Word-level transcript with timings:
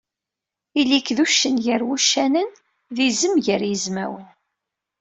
Ili-k 0.79 1.07
d 1.15 1.17
uccen 1.23 1.55
gar 1.65 1.81
wuccanen, 1.87 2.49
d 2.95 2.97
izem 3.07 3.35
gar 3.45 3.61
yizmawen 3.69 4.27